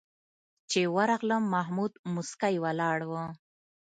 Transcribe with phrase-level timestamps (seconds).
[0.69, 3.13] چې ورغلم محمود موسکی ولاړ و.